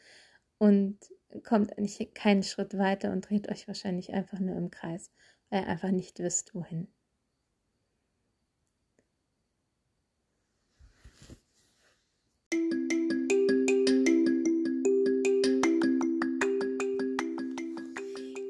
und 0.58 0.98
kommt 1.44 1.78
eigentlich 1.78 2.12
keinen 2.14 2.42
Schritt 2.42 2.76
weiter 2.76 3.12
und 3.12 3.28
dreht 3.28 3.48
euch 3.50 3.66
wahrscheinlich 3.68 4.12
einfach 4.12 4.38
nur 4.38 4.56
im 4.56 4.70
Kreis, 4.70 5.10
weil 5.50 5.62
ihr 5.62 5.68
einfach 5.68 5.90
nicht 5.90 6.18
wisst, 6.18 6.54
wohin. 6.54 6.88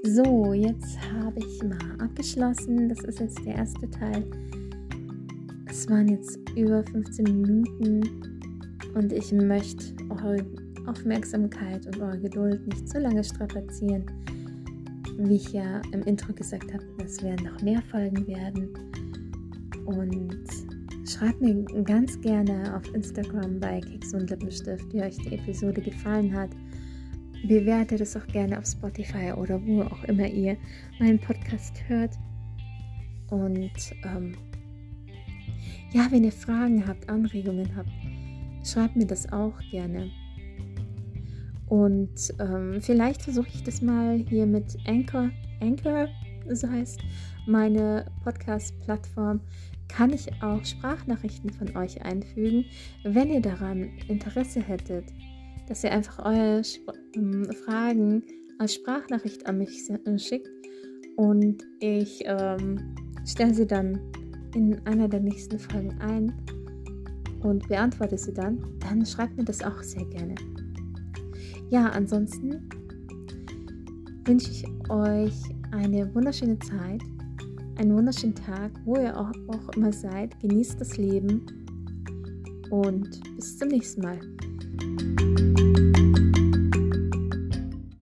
So, 0.05 0.53
jetzt 0.55 0.99
habe 1.39 1.47
ich 1.47 1.63
mal 1.63 2.05
abgeschlossen. 2.05 2.89
Das 2.89 3.01
ist 3.01 3.21
jetzt 3.21 3.45
der 3.45 3.57
erste 3.57 3.89
Teil. 3.91 4.25
Es 5.67 5.89
waren 5.89 6.09
jetzt 6.09 6.39
über 6.57 6.83
15 6.83 7.25
Minuten 7.25 8.01
und 8.95 9.13
ich 9.13 9.33
möchte 9.33 9.95
eure 10.11 10.45
Aufmerksamkeit 10.87 11.87
und 11.87 12.01
eure 12.01 12.19
Geduld 12.19 12.67
nicht 12.67 12.89
zu 12.89 12.99
lange 12.99 13.23
strapazieren. 13.23 14.05
Wie 15.19 15.37
ich 15.37 15.53
ja 15.53 15.81
im 15.93 16.03
Intro 16.03 16.33
gesagt 16.33 16.73
habe, 16.73 16.85
es 17.05 17.23
werden 17.23 17.47
noch 17.47 17.63
mehr 17.63 17.83
Folgen 17.83 18.27
werden. 18.27 18.71
Und 19.85 20.49
schreibt 21.09 21.41
mir 21.41 21.63
ganz 21.85 22.21
gerne 22.21 22.77
auf 22.77 22.95
Instagram 22.95 23.61
bei 23.61 23.81
Keks 23.81 24.13
und 24.15 24.29
Lippenstift, 24.31 24.93
wie 24.93 25.03
euch 25.03 25.17
die 25.19 25.35
Episode 25.35 25.81
gefallen 25.81 26.33
hat 26.35 26.51
Bewertet 27.47 28.01
es 28.01 28.17
auch 28.17 28.27
gerne 28.27 28.59
auf 28.59 28.67
Spotify 28.67 29.33
oder 29.33 29.65
wo 29.65 29.83
auch 29.83 30.05
immer 30.05 30.27
ihr 30.27 30.57
meinen 30.99 31.19
Podcast 31.19 31.83
hört. 31.87 32.13
Und 33.31 33.71
ähm, 34.05 34.35
ja, 35.93 36.09
wenn 36.11 36.25
ihr 36.25 36.33
Fragen 36.33 36.87
habt, 36.87 37.09
Anregungen 37.09 37.75
habt, 37.77 37.91
schreibt 38.65 38.97
mir 38.97 39.07
das 39.07 39.33
auch 39.33 39.59
gerne. 39.71 40.11
Und 41.69 42.35
ähm, 42.41 42.79
vielleicht 42.81 43.23
versuche 43.23 43.49
ich 43.53 43.63
das 43.63 43.83
mal 43.83 44.25
hier 44.29 44.47
mit 44.47 44.77
Anchor, 44.87 45.31
Anchor, 45.61 46.09
so 46.51 46.69
heißt 46.69 47.01
meine 47.47 48.07
Podcast-Plattform, 48.25 49.41
kann 49.89 50.13
ich 50.13 50.31
auch 50.43 50.65
Sprachnachrichten 50.65 51.51
von 51.51 51.77
euch 51.77 52.03
einfügen, 52.03 52.65
wenn 53.05 53.31
ihr 53.31 53.41
daran 53.41 53.89
Interesse 54.09 54.61
hättet 54.61 55.05
dass 55.69 55.85
ihr 55.85 55.93
einfach 55.93 56.25
eure 56.25 56.61
Sp 56.65 56.89
ähm, 57.15 57.45
Fragen 57.65 58.23
als 58.59 58.75
Sprachnachricht 58.75 59.47
an 59.47 59.59
mich 59.59 59.89
äh, 59.91 60.19
schickt 60.19 60.49
und 61.17 61.65
ich 61.81 62.23
ähm, 62.25 62.95
stelle 63.25 63.55
sie 63.55 63.67
dann 63.67 63.99
in 64.55 64.81
einer 64.87 65.09
der 65.09 65.21
nächsten 65.21 65.59
Folgen 65.59 65.97
ein 66.01 66.33
und 67.41 67.69
beantworte 67.69 68.19
sie 68.19 68.33
dann, 68.33 68.65
dann 68.81 69.05
schreibt 69.05 69.37
mir 69.37 69.45
das 69.45 69.63
auch 69.63 69.83
sehr 69.83 70.05
gerne. 70.07 70.35
Ja, 71.71 71.91
ansonsten 71.91 72.69
wünsche 74.25 74.51
ich 74.51 74.65
euch 74.91 75.35
eine 75.73 76.13
wunderschöne 76.15 76.59
Zeit, 76.61 77.03
einen 77.79 77.95
wunderschönen 77.95 78.35
Tag, 78.35 78.73
wo 78.85 78.97
ihr 78.97 79.17
auch, 79.17 79.31
auch 79.49 79.77
immer 79.77 79.93
seid. 79.93 80.39
Genießt 80.41 80.81
das 80.81 80.97
Leben 80.97 81.47
und 82.71 83.21
bis 83.37 83.59
zum 83.59 83.69
nächsten 83.69 84.03
Mal. 84.03 84.19